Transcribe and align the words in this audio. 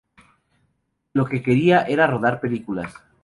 Lo 1.13 1.25
que 1.25 1.43
quería 1.43 1.83
era 1.87 2.07
rodar 2.13 2.39
películas. 2.39 2.91